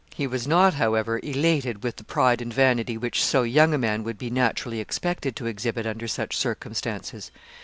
He 0.15 0.25
was 0.25 0.47
not, 0.47 0.73
however, 0.73 1.19
elated 1.21 1.83
with 1.83 1.97
the 1.97 2.03
pride 2.03 2.41
and 2.41 2.51
vanity 2.51 2.97
which 2.97 3.23
so 3.23 3.43
young 3.43 3.71
a 3.71 3.77
man 3.77 4.03
would 4.03 4.17
be 4.17 4.31
naturally 4.31 4.79
expected 4.79 5.35
to 5.35 5.45
exhibit 5.45 5.85
under 5.85 6.07
such 6.07 6.35
circumstances. 6.35 7.29